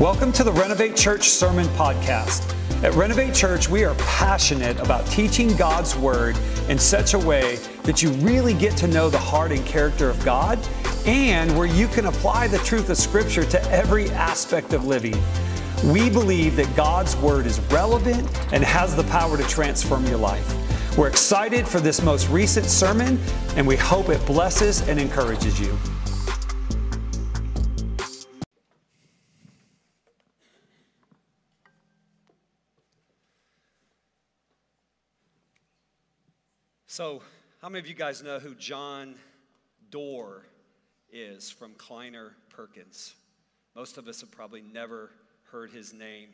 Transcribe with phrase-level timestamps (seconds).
[0.00, 2.54] Welcome to the Renovate Church Sermon Podcast.
[2.84, 6.38] At Renovate Church, we are passionate about teaching God's Word
[6.68, 10.24] in such a way that you really get to know the heart and character of
[10.24, 10.56] God
[11.04, 15.20] and where you can apply the truth of Scripture to every aspect of living.
[15.86, 18.20] We believe that God's Word is relevant
[18.52, 20.96] and has the power to transform your life.
[20.96, 23.18] We're excited for this most recent sermon,
[23.56, 25.76] and we hope it blesses and encourages you.
[36.98, 37.22] So,
[37.62, 39.14] how many of you guys know who John
[39.88, 40.42] Doerr
[41.12, 43.14] is from Kleiner Perkins?
[43.76, 45.12] Most of us have probably never
[45.52, 46.30] heard his name.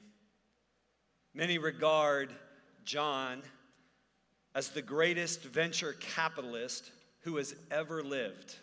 [1.34, 2.32] Many regard
[2.82, 3.42] John
[4.54, 6.90] as the greatest venture capitalist
[7.24, 8.56] who has ever lived.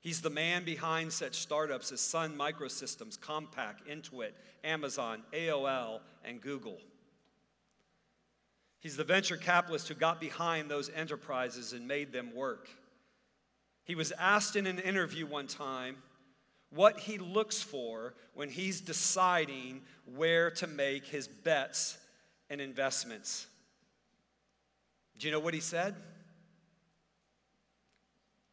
[0.00, 4.32] He's the man behind such startups as Sun Microsystems, Compaq, Intuit,
[4.64, 6.78] Amazon, AOL, and Google.
[8.84, 12.68] He's the venture capitalist who got behind those enterprises and made them work.
[13.84, 15.96] He was asked in an interview one time
[16.68, 19.80] what he looks for when he's deciding
[20.14, 21.96] where to make his bets
[22.50, 23.46] and investments.
[25.18, 25.94] Do you know what he said?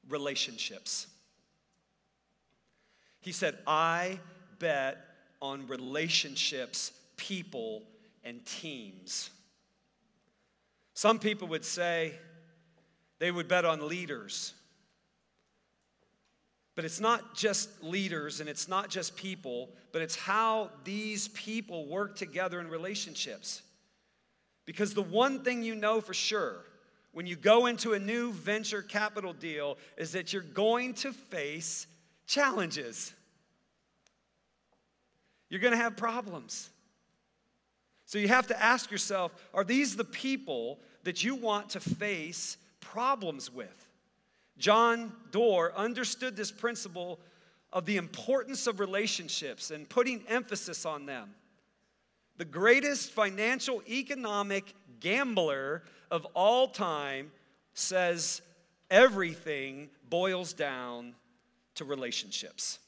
[0.08, 1.08] Relationships.
[3.20, 4.18] He said, I
[4.60, 4.98] bet
[5.42, 7.84] on relationships, people,
[8.24, 9.30] and teams.
[11.02, 12.14] Some people would say
[13.18, 14.54] they would bet on leaders.
[16.76, 21.88] But it's not just leaders and it's not just people, but it's how these people
[21.88, 23.64] work together in relationships.
[24.68, 26.66] Because the one thing you know for sure
[27.14, 31.88] when you go into a new venture capital deal is that you're going to face
[32.28, 33.12] challenges.
[35.50, 36.70] You're going to have problems.
[38.06, 42.58] So you have to ask yourself are these the people that you want to face
[42.80, 43.88] problems with?
[44.58, 47.20] John Doerr understood this principle
[47.74, 51.34] of the importance of relationships and putting emphasis on them.
[52.38, 57.32] The greatest financial economic gambler of all time
[57.74, 58.42] says
[58.90, 61.16] everything boils down
[61.76, 62.80] to relationships.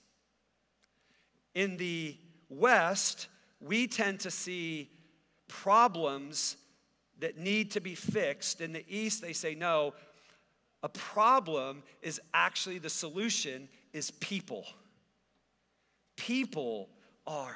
[1.56, 2.18] In the
[2.50, 3.28] West,
[3.62, 4.90] we tend to see
[5.48, 6.58] problems
[7.24, 8.60] that need to be fixed.
[8.60, 9.94] In the East, they say, no,
[10.84, 14.66] a problem is actually the solution is people.
[16.18, 16.90] People
[17.26, 17.56] are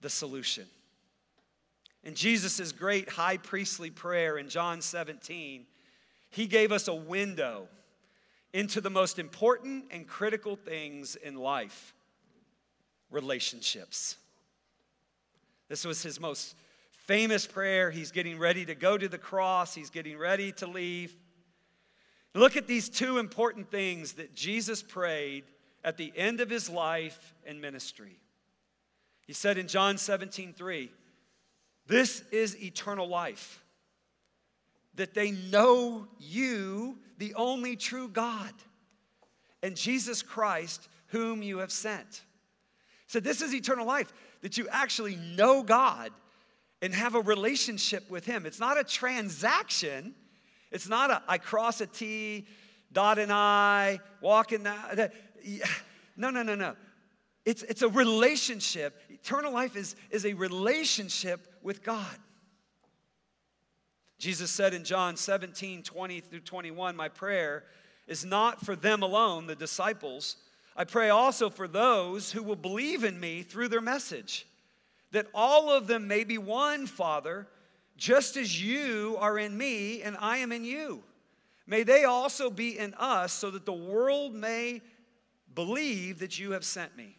[0.00, 0.64] the solution.
[2.04, 5.66] In Jesus' great high priestly prayer in John 17,
[6.30, 7.68] he gave us a window
[8.54, 11.92] into the most important and critical things in life
[13.10, 14.16] relationships.
[15.68, 16.54] This was his most
[17.08, 17.90] famous prayer.
[17.90, 21.16] He's getting ready to go to the cross, he's getting ready to leave.
[22.34, 25.44] Look at these two important things that Jesus prayed
[25.82, 28.20] at the end of his life and ministry.
[29.26, 30.92] He said in John 17, 3,
[31.86, 33.64] This is eternal life,
[34.94, 38.52] that they know you, the only true God,
[39.62, 42.22] and Jesus Christ, whom you have sent.
[43.06, 46.12] Said, This is eternal life, that you actually know God
[46.80, 48.46] and have a relationship with Him.
[48.46, 50.14] It's not a transaction.
[50.70, 52.46] It's not a I cross a T,
[52.92, 55.12] dot an I, walk in that.
[56.16, 56.74] No, no, no, no.
[57.44, 59.00] It's, it's a relationship.
[59.08, 62.18] Eternal life is, is a relationship with God.
[64.18, 67.64] Jesus said in John 17, 20 through 21, My prayer
[68.08, 70.36] is not for them alone, the disciples.
[70.76, 74.47] I pray also for those who will believe in me through their message
[75.12, 77.46] that all of them may be one, Father,
[77.96, 81.02] just as you are in me and I am in you.
[81.66, 84.80] May they also be in us, so that the world may
[85.54, 87.16] believe that you have sent me.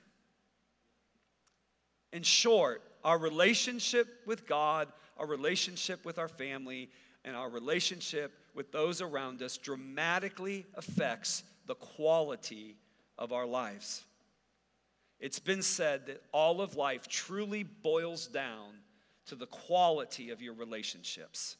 [2.11, 4.87] In short, our relationship with God,
[5.17, 6.89] our relationship with our family,
[7.23, 12.75] and our relationship with those around us dramatically affects the quality
[13.17, 14.03] of our lives.
[15.19, 18.71] It's been said that all of life truly boils down
[19.27, 21.57] to the quality of your relationships.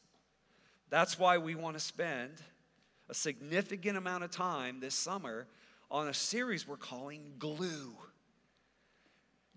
[0.88, 2.32] That's why we want to spend
[3.08, 5.46] a significant amount of time this summer
[5.90, 7.92] on a series we're calling Glue.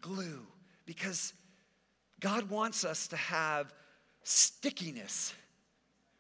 [0.02, 0.46] Glue.
[0.86, 1.34] Because
[2.20, 3.74] God wants us to have
[4.24, 5.34] stickiness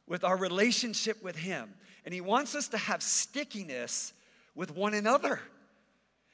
[0.07, 1.73] with our relationship with Him.
[2.05, 4.13] And He wants us to have stickiness
[4.55, 5.39] with one another.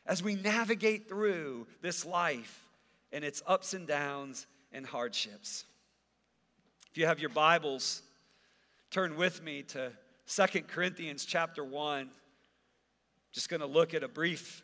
[0.09, 2.65] As we navigate through this life
[3.11, 5.65] and its ups and downs and hardships.
[6.89, 8.01] If you have your Bibles,
[8.89, 9.91] turn with me to
[10.25, 12.09] Second Corinthians chapter 1.
[13.31, 14.63] Just going to look at a brief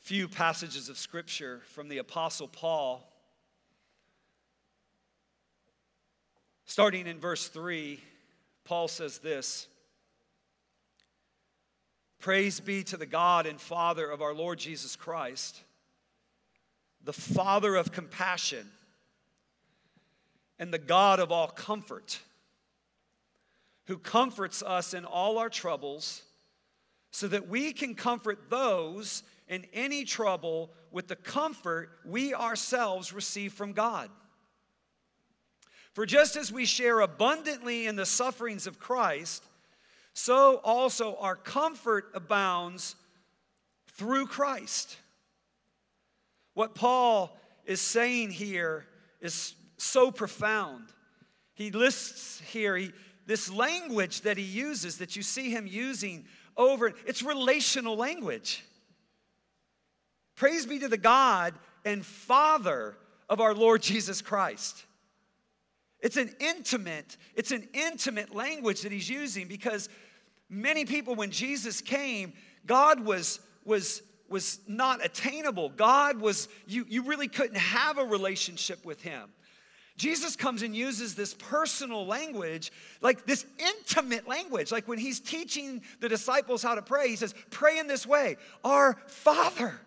[0.00, 3.08] few passages of scripture from the Apostle Paul.
[6.64, 8.00] Starting in verse 3,
[8.64, 9.68] Paul says this
[12.18, 15.60] Praise be to the God and Father of our Lord Jesus Christ,
[17.04, 18.68] the Father of compassion
[20.58, 22.20] and the God of all comfort,
[23.84, 26.22] who comforts us in all our troubles,
[27.10, 33.52] so that we can comfort those in any trouble with the comfort we ourselves receive
[33.52, 34.10] from God.
[35.92, 39.44] For just as we share abundantly in the sufferings of Christ,
[40.18, 42.96] so also our comfort abounds
[43.98, 44.96] through Christ.
[46.54, 47.36] What Paul
[47.66, 48.86] is saying here
[49.20, 50.86] is so profound.
[51.52, 52.92] He lists here he,
[53.26, 56.24] this language that he uses, that you see him using
[56.56, 58.64] over, it's relational language.
[60.34, 61.52] Praise be to the God
[61.84, 62.96] and Father
[63.28, 64.86] of our Lord Jesus Christ.
[66.00, 69.90] It's an intimate, it's an intimate language that he's using because
[70.48, 72.32] many people, when Jesus came,
[72.66, 75.70] God was, was, was not attainable.
[75.70, 79.30] God was, you, you really couldn't have a relationship with him.
[79.96, 82.70] Jesus comes and uses this personal language,
[83.00, 84.70] like this intimate language.
[84.70, 88.36] Like when he's teaching the disciples how to pray, he says, Pray in this way
[88.62, 89.80] Our Father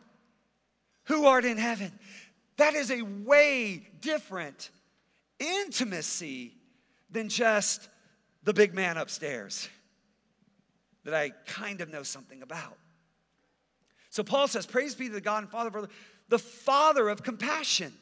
[1.05, 1.91] who art in heaven.
[2.57, 4.69] That is a way different
[5.39, 6.53] intimacy
[7.09, 7.89] than just
[8.43, 9.69] the big man upstairs
[11.05, 12.77] that I kind of know something about.
[14.09, 15.89] So Paul says, Praise be to the God and Father, brother,
[16.29, 17.93] the Father of compassion.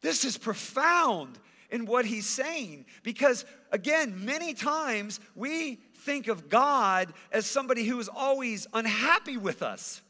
[0.00, 1.38] This is profound
[1.70, 7.98] in what he's saying because, again, many times we think of God as somebody who
[7.98, 10.02] is always unhappy with us.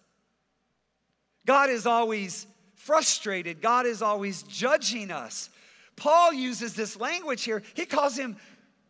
[1.46, 5.48] God is always frustrated, God is always judging us.
[5.96, 7.62] Paul uses this language here.
[7.74, 8.36] He calls him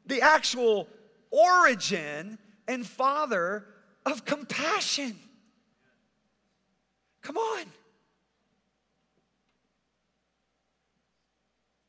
[0.06, 0.88] the actual
[1.30, 3.66] origin and father
[4.06, 5.16] of compassion.
[7.22, 7.64] Come on.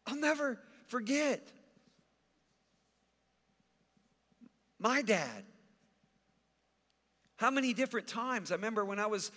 [0.07, 1.51] I'll never forget
[4.79, 5.43] my dad.
[7.37, 8.51] How many different times?
[8.51, 9.31] I remember when I was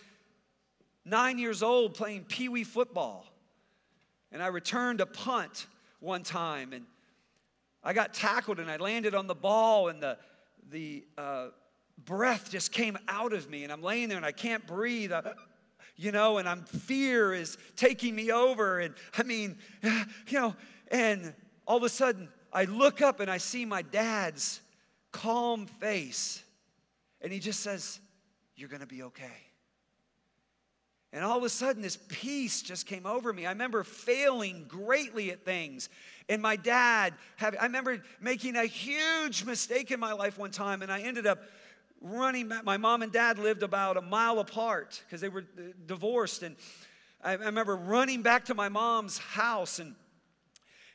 [1.04, 3.26] nine years old playing pee wee football,
[4.30, 5.66] and I returned a punt
[6.00, 6.84] one time, and
[7.82, 10.18] I got tackled and I landed on the ball, and the,
[10.70, 11.48] the uh,
[12.04, 15.12] breath just came out of me, and I'm laying there and I can't breathe.
[15.12, 15.32] I,
[15.96, 18.78] you know, and I'm fear is taking me over.
[18.78, 19.98] And I mean, you
[20.32, 20.54] know,
[20.90, 21.34] and
[21.66, 24.60] all of a sudden I look up and I see my dad's
[25.12, 26.42] calm face.
[27.20, 27.98] And he just says,
[28.56, 29.48] You're gonna be okay.
[31.12, 33.46] And all of a sudden, this peace just came over me.
[33.46, 35.88] I remember failing greatly at things.
[36.28, 40.92] And my dad, I remember making a huge mistake in my life one time, and
[40.92, 41.42] I ended up
[42.00, 42.64] running back.
[42.64, 46.42] My mom and dad lived about a mile apart because they were uh, divorced.
[46.42, 46.56] And
[47.22, 49.94] I, I remember running back to my mom's house and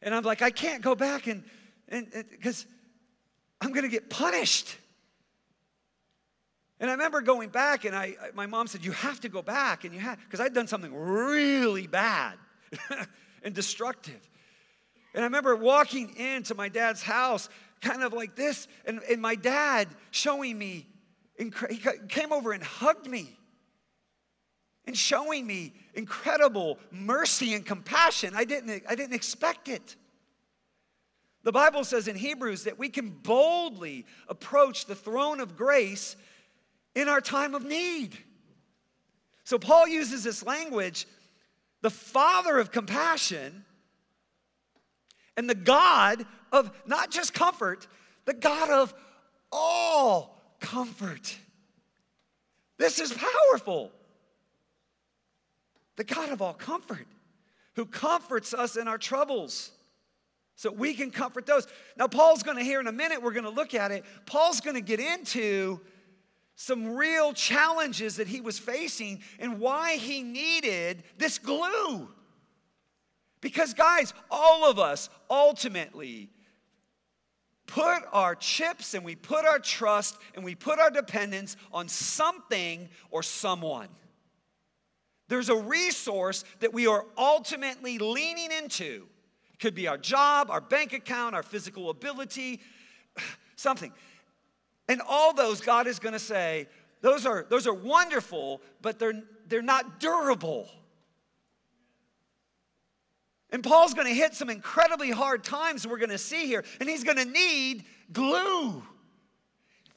[0.01, 1.43] and I'm like, I can't go back and
[1.88, 2.65] and because
[3.62, 4.77] I'm gonna get punished.
[6.79, 9.86] And I remember going back, and I, my mom said, "You have to go back,"
[9.86, 12.34] and you have because I'd done something really bad
[13.43, 14.19] and destructive.
[15.13, 17.50] And I remember walking into my dad's house,
[17.82, 20.88] kind of like this, and, and my dad showing me
[21.38, 23.38] he came over and hugged me
[24.86, 28.34] and showing me incredible mercy and compassion.
[28.36, 29.96] I didn't, I didn't expect it.
[31.43, 36.15] The Bible says in Hebrews that we can boldly approach the throne of grace
[36.96, 38.17] in our time of need.
[39.43, 41.05] So Paul uses this language
[41.82, 43.65] the Father of compassion
[45.38, 47.88] and the God of not just comfort,
[48.25, 48.94] the God of
[49.52, 51.38] all comfort.
[52.78, 53.92] This is powerful.
[55.96, 57.06] The God of all comfort,
[57.75, 59.72] who comforts us in our troubles
[60.56, 61.68] so we can comfort those.
[61.98, 64.06] Now, Paul's to, hear in a minute, we're to look at it.
[64.25, 65.80] Paul's to get into
[66.56, 72.08] some real challenges that he was facing and why he needed this glue.
[73.43, 76.29] Because, guys, all of us ultimately
[77.67, 82.88] put our chips and we put our trust and we put our dependence on something
[83.12, 83.89] or someone.
[85.27, 89.07] There's a resource that we are ultimately leaning into.
[89.51, 92.62] It could be our job, our bank account, our physical ability,
[93.57, 93.91] something.
[94.88, 96.67] And all those, God is going to say,
[97.01, 100.69] those are, those are wonderful, but they're, they're not durable.
[103.53, 106.89] And Paul's going to hit some incredibly hard times we're going to see here, and
[106.89, 108.81] he's going to need glue.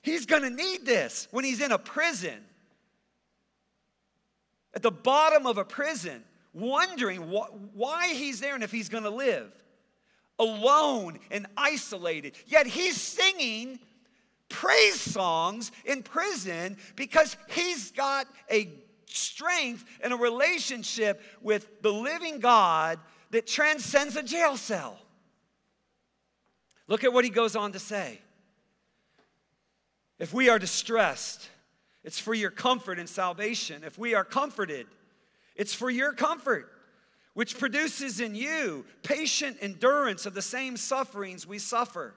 [0.03, 2.45] He's going to need this when he's in a prison.
[4.75, 6.23] At the bottom of a prison,
[6.53, 9.51] wondering wh- why he's there and if he's going to live.
[10.39, 12.35] Alone and isolated.
[12.47, 13.79] Yet he's singing
[14.51, 18.69] praise songs in prison because he's got a
[19.07, 22.99] strength and a relationship with the living God
[23.37, 24.97] that transcends a jail cell.
[26.89, 28.19] Look at what he goes on to say.
[30.19, 31.51] If we are distressed,
[32.03, 33.85] it's for your comfort and salvation.
[33.85, 34.87] If we are comforted,
[35.55, 36.73] it's for your comfort,
[37.35, 42.15] which produces in you patient endurance of the same sufferings we suffer.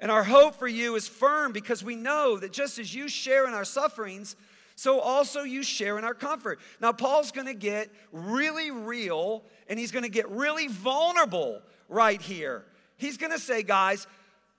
[0.00, 3.46] And our hope for you is firm because we know that just as you share
[3.46, 4.34] in our sufferings,
[4.76, 6.60] so also you share in our comfort.
[6.80, 12.62] Now, Paul's gonna get really real and he's gonna get really vulnerable right here.
[12.98, 14.06] He's gonna say, guys,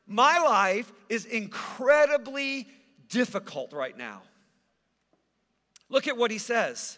[0.07, 2.67] my life is incredibly
[3.09, 4.23] difficult right now.
[5.87, 6.97] Look at what he says.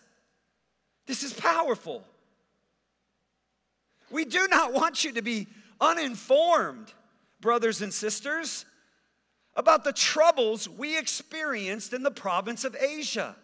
[1.05, 2.03] This is powerful.
[4.09, 5.47] We do not want you to be
[5.81, 6.93] uninformed,
[7.41, 8.65] brothers and sisters
[9.59, 13.35] about the troubles we experienced in the province of Asia.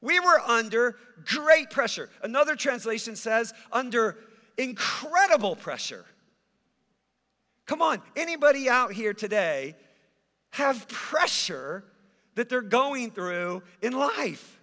[0.00, 2.08] We were under great pressure.
[2.22, 4.16] Another translation says, under
[4.56, 6.04] incredible pressure.
[7.66, 9.74] Come on, anybody out here today
[10.50, 11.82] have pressure
[12.36, 14.60] that they're going through in life?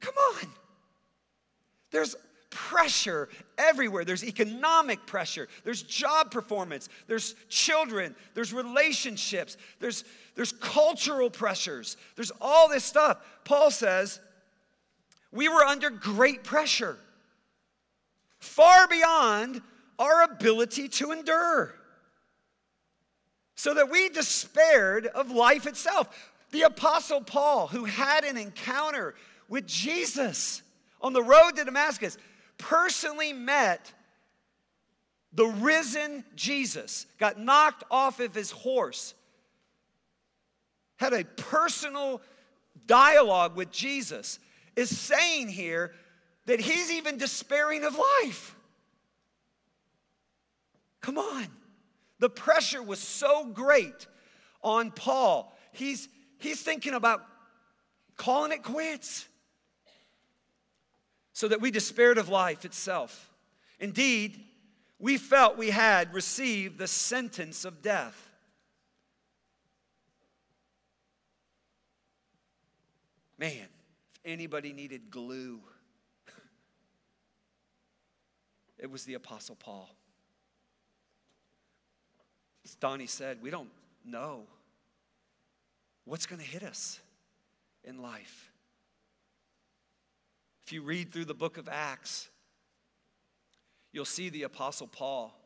[0.00, 0.48] Come on.
[1.90, 2.16] There's
[2.50, 4.04] pressure everywhere.
[4.04, 10.04] There's economic pressure, there's job performance, there's children, there's relationships, there's,
[10.34, 13.18] there's cultural pressures, there's all this stuff.
[13.44, 14.20] Paul says,
[15.32, 16.96] we were under great pressure,
[18.40, 19.62] far beyond
[19.98, 21.74] our ability to endure,
[23.54, 26.32] so that we despaired of life itself.
[26.50, 29.14] The Apostle Paul, who had an encounter
[29.48, 30.62] with Jesus
[31.00, 32.18] on the road to Damascus,
[32.60, 33.92] personally met
[35.32, 39.14] the risen Jesus, got knocked off of his horse,
[40.96, 42.20] had a personal
[42.86, 44.38] dialogue with Jesus,
[44.76, 45.92] is saying here
[46.46, 48.56] that he's even despairing of life.
[51.00, 51.46] Come on.
[52.18, 54.06] The pressure was so great
[54.62, 55.56] on Paul.
[55.72, 57.24] He's, he's thinking about
[58.16, 59.26] calling it quits
[61.40, 63.30] so that we despaired of life itself.
[63.78, 64.44] Indeed,
[64.98, 68.28] we felt we had received the sentence of death.
[73.38, 73.68] Man, if
[74.22, 75.60] anybody needed glue,
[78.78, 79.88] it was the Apostle Paul.
[82.66, 83.70] As Donnie said, we don't
[84.04, 84.42] know
[86.04, 87.00] what's going to hit us
[87.82, 88.49] in life.
[90.70, 92.28] If you read through the book of Acts,
[93.90, 95.36] you'll see the Apostle Paul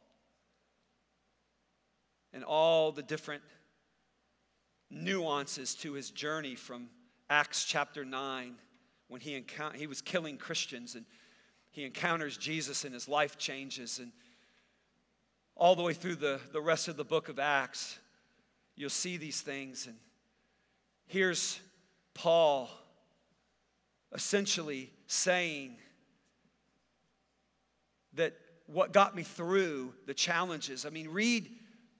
[2.34, 3.42] and all the different
[4.90, 6.90] nuances to his journey from
[7.30, 8.56] Acts chapter 9
[9.08, 11.06] when he, encount- he was killing Christians and
[11.70, 13.98] he encounters Jesus and his life changes.
[13.98, 14.12] And
[15.56, 17.98] all the way through the, the rest of the book of Acts,
[18.76, 19.86] you'll see these things.
[19.86, 19.96] And
[21.06, 21.60] here's
[22.12, 22.68] Paul
[24.14, 25.76] essentially saying
[28.14, 28.34] that
[28.66, 30.86] what got me through the challenges.
[30.86, 31.50] I mean, read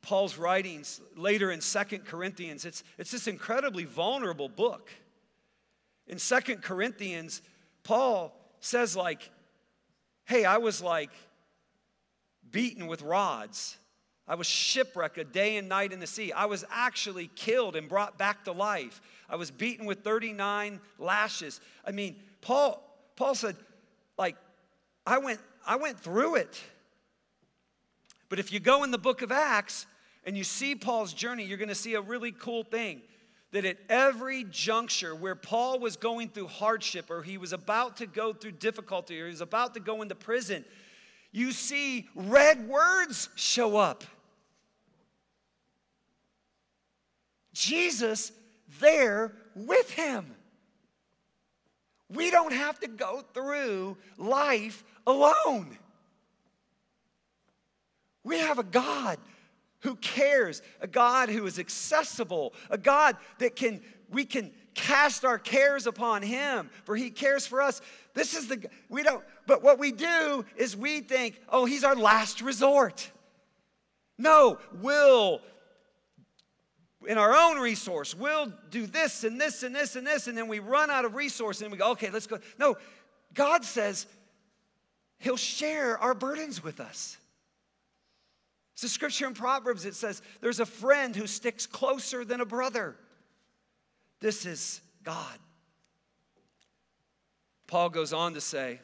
[0.01, 2.65] Paul's writings later in Second Corinthians.
[2.65, 4.91] It's, it's this incredibly vulnerable book.
[6.07, 7.43] In Second Corinthians,
[7.83, 9.31] Paul says, like,
[10.27, 11.11] hey, I was like
[12.51, 13.77] beaten with rods.
[14.27, 16.33] I was shipwrecked a day and night in the sea.
[16.33, 19.03] I was actually killed and brought back to life.
[19.29, 21.61] I was beaten with 39 lashes.
[21.87, 22.83] I mean, Paul,
[23.17, 23.57] Paul said,
[24.17, 24.37] like,
[25.07, 26.61] I went, I went through it.
[28.31, 29.87] But if you go in the book of Acts
[30.25, 33.03] and you see Paul's journey, you're going to see a really cool thing.
[33.53, 38.07] That at every juncture where Paul was going through hardship or he was about to
[38.07, 40.65] go through difficulty or he was about to go into prison,
[41.31, 44.03] you see red words show up.
[47.65, 48.33] Jesus
[48.81, 50.35] there with him
[52.11, 55.79] We don't have to go through life alone.
[58.23, 59.19] We have a God
[59.81, 63.81] who cares, a God who is accessible, a God that can
[64.11, 67.81] we can cast our cares upon him for he cares for us.
[68.13, 71.97] This is the we don't but what we do is we think, "Oh, he's our
[71.97, 73.11] last resort."
[74.19, 75.41] No, we'll
[77.07, 80.49] in our own resource, we'll do this and this and this and this, and then
[80.49, 82.39] we run out of resource and we go, okay, let's go.
[82.59, 82.77] No,
[83.35, 84.07] God says
[85.19, 87.17] He'll share our burdens with us.
[88.75, 89.87] It's a scripture in Proverbs.
[89.87, 92.97] It says, There's a friend who sticks closer than a brother.
[94.21, 95.39] This is God.
[97.67, 98.81] Paul goes on to say,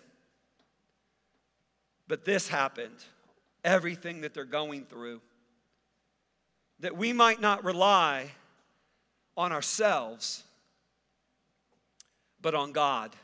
[2.09, 3.05] But this happened,
[3.65, 5.21] everything that they're going through
[6.81, 8.31] that we might not rely
[9.37, 10.45] on ourselves,
[12.41, 13.15] but on God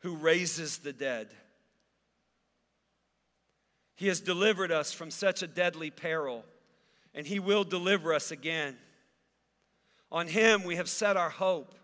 [0.00, 1.28] who raises the dead.
[3.94, 6.44] He has delivered us from such a deadly peril,
[7.14, 8.76] and He will deliver us again.
[10.12, 11.74] On Him we have set our hope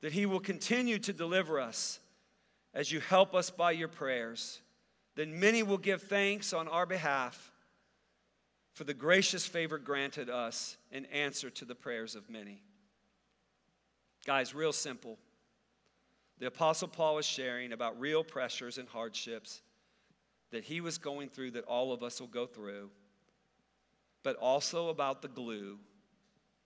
[0.00, 2.00] that He will continue to deliver us
[2.72, 4.60] as you help us by your prayers.
[5.16, 7.50] Then many will give thanks on our behalf
[8.78, 12.62] for the gracious favor granted us in answer to the prayers of many.
[14.24, 15.18] Guys, real simple.
[16.38, 19.62] The Apostle Paul was sharing about real pressures and hardships
[20.52, 22.90] that he was going through, that all of us will go through,
[24.22, 25.80] but also about the glue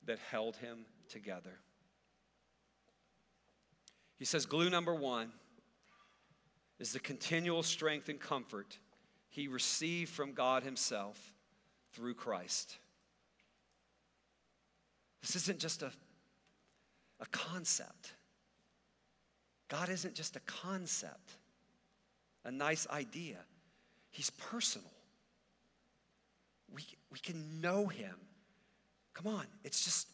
[0.05, 1.61] that held him together.
[4.19, 5.33] He says, glue number one
[6.79, 8.81] is the continual strength and comfort
[9.31, 11.33] he received from God Himself
[11.93, 12.77] through Christ.
[15.21, 15.91] This isn't just a,
[17.21, 18.13] a concept.
[19.69, 21.33] God isn't just a concept,
[22.45, 23.39] a nice idea.
[24.11, 24.91] He's personal.
[26.75, 28.15] We, we can know Him.
[29.15, 30.09] Come on, it's just,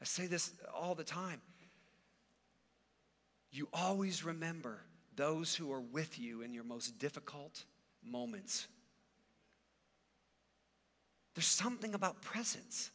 [0.00, 1.40] I say this all the time.
[3.50, 4.80] You always remember
[5.14, 7.64] those who are with you in your most difficult
[8.04, 8.68] moments.
[11.36, 12.90] There's something about presence.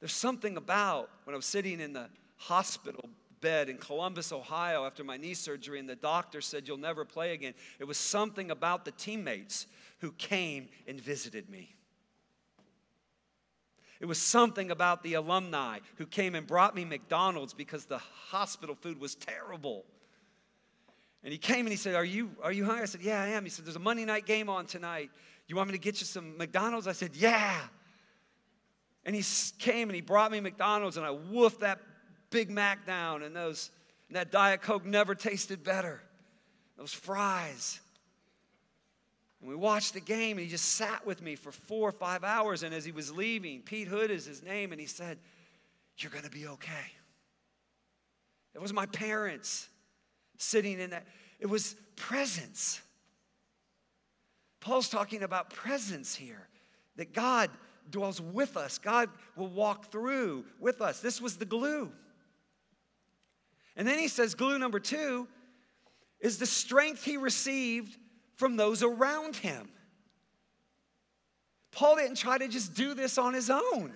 [0.00, 2.08] There's something about when I was sitting in the
[2.38, 3.10] hospital
[3.42, 7.34] bed in Columbus, Ohio, after my knee surgery, and the doctor said, You'll never play
[7.34, 7.52] again.
[7.78, 9.66] It was something about the teammates
[9.98, 11.74] who came and visited me.
[14.00, 18.74] It was something about the alumni who came and brought me McDonald's because the hospital
[18.74, 19.84] food was terrible.
[21.22, 22.82] And he came and he said, Are you, are you hungry?
[22.82, 23.44] I said, Yeah, I am.
[23.44, 25.10] He said, There's a Monday night game on tonight.
[25.52, 26.86] You want me to get you some McDonald's?
[26.86, 27.60] I said, Yeah.
[29.04, 29.22] And he
[29.58, 31.78] came and he brought me McDonald's, and I woofed that
[32.30, 33.70] Big Mac down, and those
[34.08, 36.00] and that Diet Coke never tasted better.
[36.78, 37.80] Those fries.
[39.42, 42.24] And we watched the game, and he just sat with me for four or five
[42.24, 42.62] hours.
[42.62, 45.18] And as he was leaving, Pete Hood is his name, and he said,
[45.98, 46.92] You're to be okay.
[48.54, 49.68] It was my parents
[50.38, 51.06] sitting in that,
[51.40, 52.80] it was presence.
[54.62, 56.48] Paul's talking about presence here,
[56.96, 57.50] that God
[57.90, 61.00] dwells with us, God will walk through with us.
[61.00, 61.92] This was the glue.
[63.76, 65.26] And then he says, glue number two
[66.20, 67.98] is the strength he received
[68.36, 69.68] from those around him.
[71.72, 73.92] Paul didn't try to just do this on his own.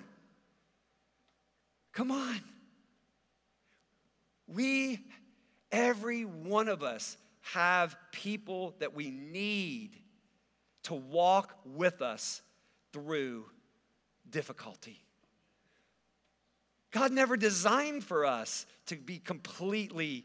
[1.92, 2.40] Come on.
[4.48, 5.00] We,
[5.70, 7.16] every one of us,
[7.52, 9.90] have people that we need
[10.86, 12.42] to walk with us
[12.92, 13.46] through
[14.30, 15.02] difficulty.
[16.92, 20.24] God never designed for us to be completely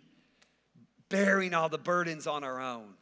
[1.10, 2.94] bearing all the burdens on our own.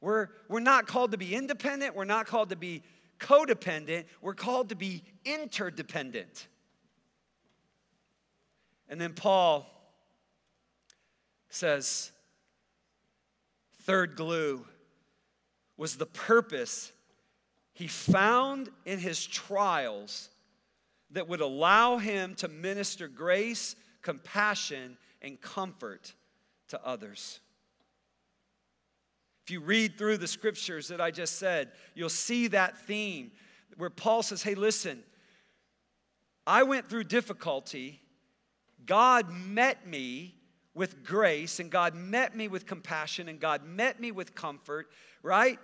[0.00, 2.82] We're, we're not called to be independent, we're not called to be
[3.18, 6.48] codependent, we're called to be interdependent.
[8.88, 9.66] And then Paul
[11.50, 12.10] says,
[13.82, 14.64] third glue
[15.80, 16.92] was the purpose
[17.72, 20.28] he found in his trials
[21.10, 26.12] that would allow him to minister grace, compassion, and comfort
[26.68, 27.40] to others.
[29.42, 33.30] If you read through the scriptures that I just said, you'll see that theme
[33.78, 35.02] where Paul says, Hey, listen,
[36.46, 38.02] I went through difficulty.
[38.84, 40.34] God met me
[40.74, 44.90] with grace, and God met me with compassion, and God met me with comfort,
[45.22, 45.58] right?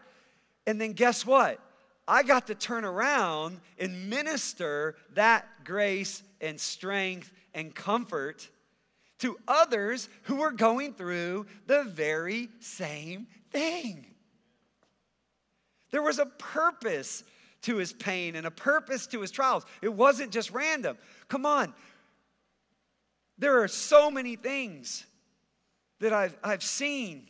[0.66, 1.61] And then guess what?
[2.09, 8.48] I got to turn around and minister that grace and strength and comfort
[9.18, 14.07] to others who were going through the very same thing.
[15.90, 17.24] There was a purpose
[17.62, 19.64] to his pain and a purpose to his trials.
[19.83, 20.98] It wasn't just random.
[21.29, 21.74] Come on.
[23.38, 25.05] There are so many things
[26.00, 27.29] that I've, I've seen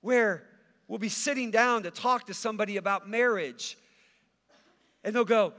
[0.00, 0.44] where
[0.92, 3.78] we'll be sitting down to talk to somebody about marriage,
[5.02, 5.54] and they'll go,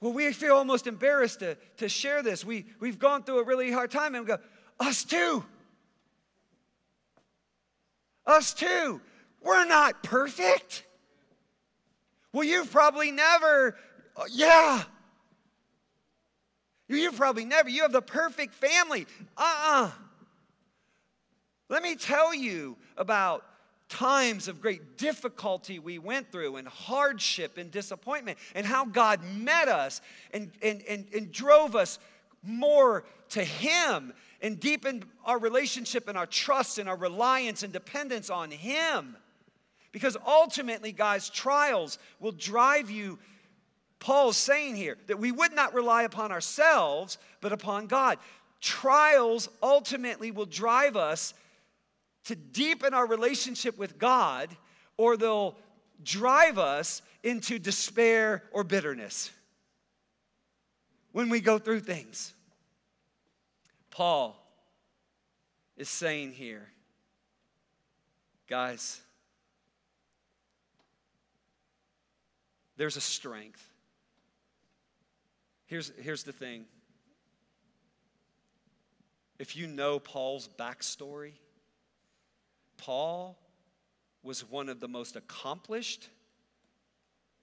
[0.00, 2.44] Well, we feel almost embarrassed to, to share this.
[2.44, 4.38] We, we've gone through a really hard time, and go,
[4.78, 5.44] Us too.
[8.24, 9.00] Us too.
[9.42, 10.84] We're not perfect.
[12.32, 13.76] Well, you've probably never,
[14.30, 14.84] yeah.
[16.86, 19.08] You've probably never, you have the perfect family.
[19.36, 19.86] Uh uh-uh.
[19.86, 19.90] uh
[21.68, 23.44] Let me tell you about
[23.88, 29.68] times of great difficulty we went through and hardship and disappointment and how God met
[29.68, 30.00] us
[30.32, 31.98] and, and, and, and drove us
[32.42, 38.30] more to Him and deepened our relationship and our trust and our reliance and dependence
[38.30, 39.16] on Him.
[39.92, 43.18] Because ultimately, guys, trials will drive you.
[44.00, 48.18] Paul's saying here that we would not rely upon ourselves, but upon God.
[48.60, 51.32] Trials ultimately will drive us
[52.24, 54.48] to deepen our relationship with God,
[54.96, 55.56] or they'll
[56.02, 59.30] drive us into despair or bitterness
[61.12, 62.32] when we go through things.
[63.90, 64.36] Paul
[65.76, 66.68] is saying here,
[68.48, 69.00] guys,
[72.76, 73.70] there's a strength.
[75.66, 76.64] Here's, here's the thing
[79.38, 81.32] if you know Paul's backstory,
[82.84, 83.38] Paul
[84.22, 86.10] was one of the most accomplished,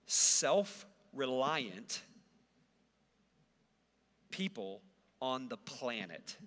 [0.05, 2.03] self reliant
[4.29, 4.83] people
[5.19, 6.37] on the planet.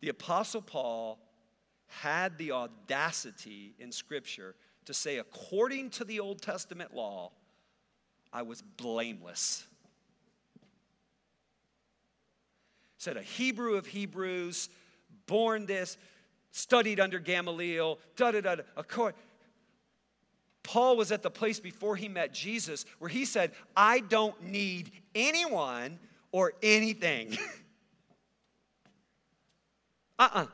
[0.00, 1.18] The Apostle Paul
[1.88, 7.32] had the audacity in Scripture to say, according to the Old Testament law,
[8.32, 9.66] I was blameless.
[12.98, 14.68] Said a Hebrew of Hebrews,
[15.28, 15.96] born this,
[16.50, 18.56] studied under Gamaliel, da da da.
[20.64, 24.90] Paul was at the place before he met Jesus where he said, I don't need
[25.14, 25.98] anyone
[26.30, 27.38] or anything.
[30.18, 30.42] uh uh-uh.
[30.42, 30.46] uh.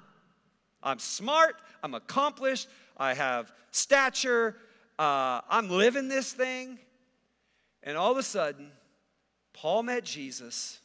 [0.85, 4.57] i am smart, I'm accomplished, I have stature,
[5.01, 6.79] uh, I'm living this thing.
[7.83, 8.71] And all of a sudden,
[9.53, 10.81] Paul met Jesus.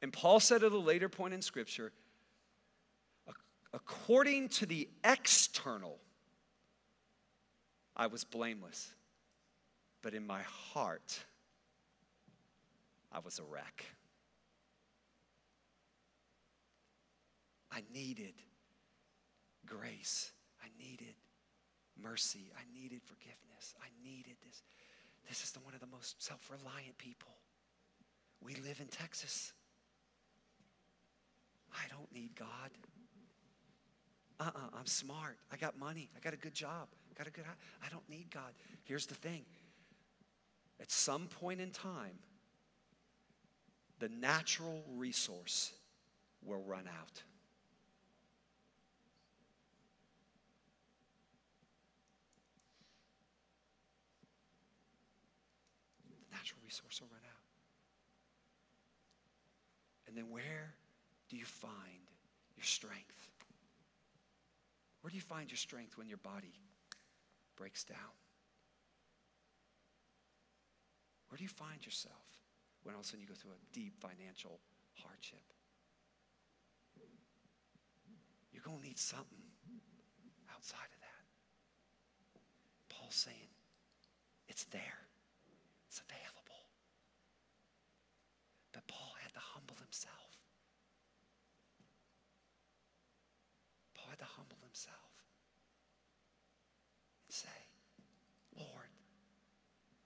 [0.00, 1.92] And Paul said at a later point in Scripture,
[3.74, 5.98] according to the external,
[7.96, 8.94] I was blameless.
[10.02, 11.20] But in my heart,
[13.12, 13.84] I was a wreck.
[17.70, 18.34] I needed
[19.66, 20.32] grace.
[20.62, 21.14] I needed
[22.00, 22.50] mercy.
[22.56, 23.74] I needed forgiveness.
[23.80, 24.62] I needed this.
[25.28, 27.30] This is the, one of the most self reliant people.
[28.42, 29.52] We live in Texas.
[31.72, 32.70] I don't need God.
[34.42, 35.38] Uh uh-uh, uh, i am smart.
[35.52, 36.10] I got money.
[36.16, 36.88] I got a good job.
[37.08, 37.44] I got a good
[37.84, 38.52] I don't need God.
[38.82, 39.44] Here's the thing
[40.80, 42.18] at some point in time,
[44.00, 45.72] the natural resource
[46.44, 47.22] will run out.
[56.10, 57.42] The natural resource will run out.
[60.08, 60.74] And then where
[61.30, 62.10] do you find
[62.56, 63.21] your strength?
[65.02, 66.54] Where do you find your strength when your body
[67.56, 68.14] breaks down?
[71.28, 72.22] Where do you find yourself
[72.84, 74.60] when all of a sudden you go through a deep financial
[74.94, 75.42] hardship?
[78.52, 79.42] You're going to need something
[80.54, 81.24] outside of that.
[82.88, 83.50] Paul's saying,
[84.46, 85.08] it's there,
[85.88, 86.62] it's available.
[88.72, 90.22] But Paul had to humble himself.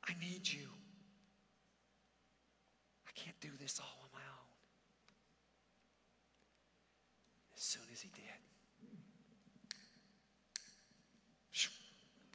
[0.09, 0.69] I need you.
[3.07, 4.47] I can't do this all on my own.
[7.57, 8.23] As soon as he did,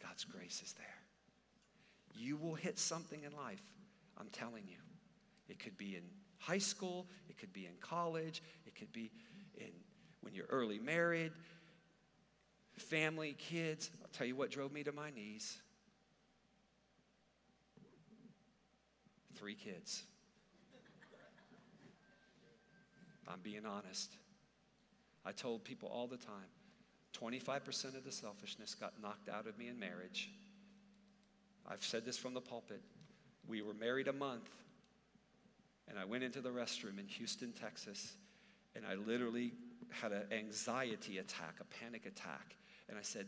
[0.02, 0.88] God's grace is there.
[2.14, 3.62] You will hit something in life,
[4.18, 4.78] I'm telling you.
[5.48, 6.04] It could be in
[6.40, 9.12] high school, it could be in college, it could be
[9.56, 9.70] in
[10.22, 11.32] when you're early married,
[12.82, 13.90] family, kids.
[14.02, 15.62] I'll tell you what drove me to my knees.
[19.42, 20.04] three kids.
[23.28, 24.16] I'm being honest.
[25.26, 26.50] I told people all the time
[27.20, 30.30] 25% of the selfishness got knocked out of me in marriage.
[31.68, 32.82] I've said this from the pulpit.
[33.48, 34.50] We were married a month,
[35.90, 38.14] and I went into the restroom in Houston, Texas,
[38.76, 39.54] and I literally
[39.90, 42.56] had an anxiety attack, a panic attack.
[42.92, 43.28] And I said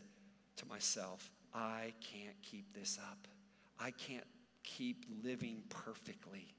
[0.56, 3.26] to myself, I can't keep this up.
[3.80, 4.26] I can't
[4.62, 6.54] keep living perfectly.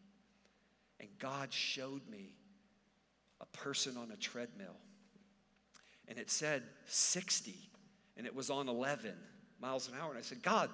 [1.00, 2.34] And God showed me
[3.40, 4.76] a person on a treadmill.
[6.08, 7.56] And it said 60,
[8.18, 9.14] and it was on 11
[9.62, 10.10] miles an hour.
[10.10, 10.70] And I said, God,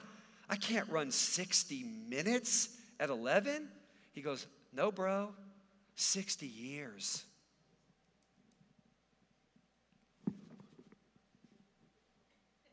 [0.49, 3.67] I can't run 60 minutes at 11.
[4.13, 5.33] He goes, No, bro,
[5.95, 7.25] 60 years.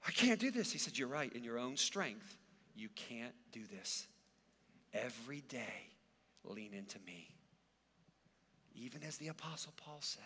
[0.09, 0.73] I can't do this.
[0.73, 1.31] He said, You're right.
[1.35, 2.39] In your own strength,
[2.75, 4.07] you can't do this.
[4.95, 5.91] Every day,
[6.45, 7.29] lean into me.
[8.75, 10.23] Even as the Apostle Paul said,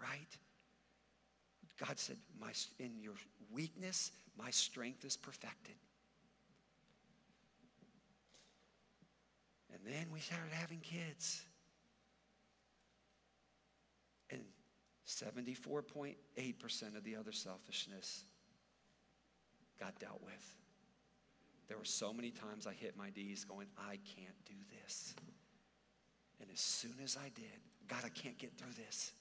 [0.00, 0.38] right?
[1.78, 3.12] God said, my, In your
[3.52, 5.74] weakness, my strength is perfected.
[9.70, 11.42] And then we started having kids.
[14.30, 14.40] And
[15.06, 18.24] 74.8% of the other selfishness
[19.78, 20.56] got dealt with.
[21.68, 25.14] There were so many times I hit my knees going, I can't do this.
[26.40, 29.12] And as soon as I did, God, I can't get through this.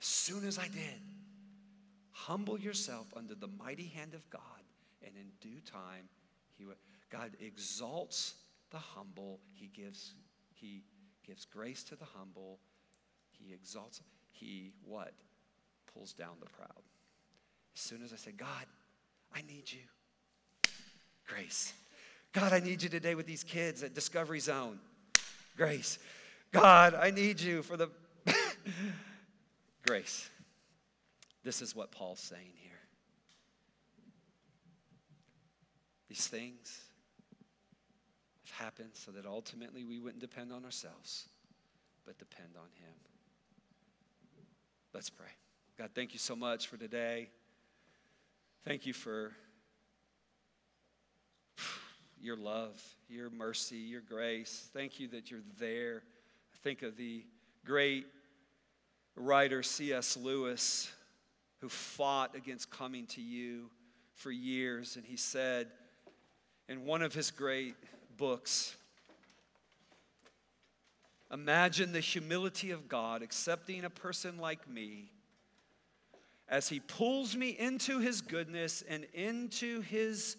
[0.00, 1.00] As soon as I did,
[2.12, 4.40] humble yourself under the mighty hand of God,
[5.04, 6.08] and in due time,
[6.56, 6.74] He will.
[7.10, 8.34] God exalts
[8.70, 9.40] the humble.
[9.52, 10.14] He gives,
[10.54, 10.82] He
[11.26, 12.58] gives grace to the humble.
[13.28, 14.00] He exalts.
[14.30, 15.12] He what?
[15.92, 16.82] Pulls down the proud.
[17.74, 18.66] As soon as I said, God,
[19.34, 19.80] I need you.
[21.26, 21.72] Grace.
[22.32, 24.78] God, I need you today with these kids at Discovery Zone.
[25.56, 25.98] Grace.
[26.52, 27.90] God, I need you for the
[29.86, 30.28] grace.
[31.42, 32.70] This is what Paul's saying here.
[36.08, 36.80] These things
[38.46, 41.28] have happened so that ultimately we wouldn't depend on ourselves,
[42.04, 42.94] but depend on Him.
[44.92, 45.26] Let's pray.
[45.78, 47.28] God, thank you so much for today.
[48.64, 49.32] Thank you for
[52.20, 54.68] your love, your mercy, your grace.
[54.74, 56.02] Thank you that you're there.
[56.52, 57.24] I think of the
[57.64, 58.06] great
[59.16, 60.14] writer C.S.
[60.18, 60.92] Lewis
[61.62, 63.70] who fought against coming to you
[64.14, 64.96] for years.
[64.96, 65.68] And he said
[66.68, 67.76] in one of his great
[68.18, 68.76] books,
[71.32, 75.12] Imagine the humility of God accepting a person like me
[76.50, 80.36] as he pulls me into his goodness and into his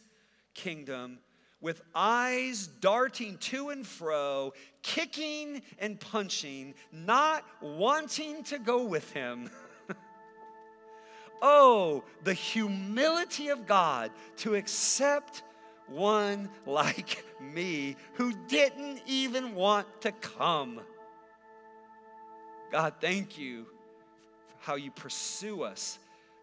[0.54, 1.18] kingdom
[1.62, 9.50] with eyes darting to and fro, kicking and punching, not wanting to go with him.
[11.42, 15.44] oh, the humility of God to accept
[15.88, 20.82] one like me who didn't even want to come.
[22.72, 23.66] God, thank you
[24.48, 26.00] for how you pursue us,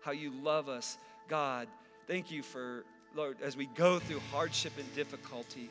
[0.09, 0.97] how you love us.
[1.29, 1.69] God,
[2.07, 2.83] thank you for
[3.15, 5.69] Lord, as we go through hardship and difficulty,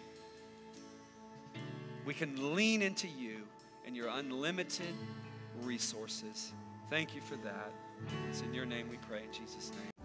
[2.06, 3.38] we can lean into you
[3.88, 4.94] and your unlimited
[5.64, 6.54] resources.
[6.92, 7.72] Thank you for that.
[8.30, 9.97] It's in your name we pray, in Jesus' name.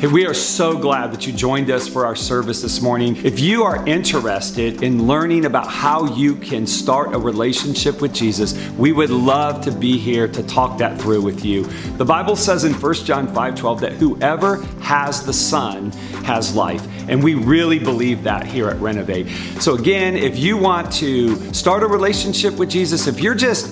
[0.00, 3.22] Hey, we are so glad that you joined us for our service this morning.
[3.22, 8.56] If you are interested in learning about how you can start a relationship with Jesus,
[8.78, 11.64] we would love to be here to talk that through with you.
[11.98, 15.90] The Bible says in 1 John 5 12 that whoever has the Son
[16.24, 16.88] has life.
[17.10, 19.28] And we really believe that here at Renovate.
[19.60, 23.66] So, again, if you want to start a relationship with Jesus, if you're just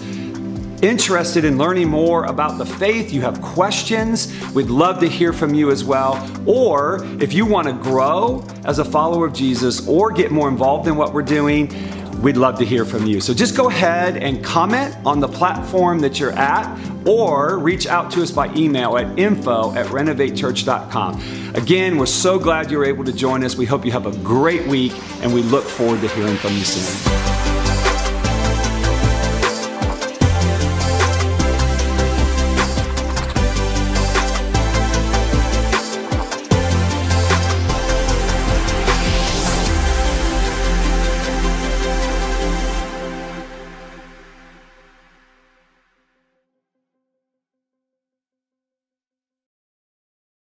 [0.83, 5.55] interested in learning more about the faith, you have questions, we'd love to hear from
[5.55, 6.15] you as well.
[6.47, 10.89] Or if you want to grow as a follower of Jesus or get more involved
[10.89, 11.69] in what we're doing,
[12.23, 13.21] we'd love to hear from you.
[13.21, 18.11] So just go ahead and comment on the platform that you're at or reach out
[18.13, 21.55] to us by email at info at renovatechurch.com.
[21.55, 23.57] Again, we're so glad you were able to join us.
[23.57, 26.65] We hope you have a great week and we look forward to hearing from you
[26.65, 27.48] soon.